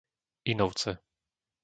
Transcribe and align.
Inovce 0.51 0.91